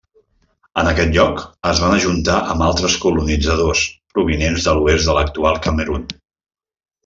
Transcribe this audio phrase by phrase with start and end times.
[0.83, 3.85] En aquest lloc es van ajuntar amb altres colonitzadors
[4.17, 6.13] provinents de l'oest de l'actual Camerun.